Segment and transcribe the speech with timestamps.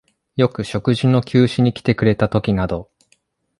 [0.35, 2.89] よく食事の給仕にきてくれたときなど、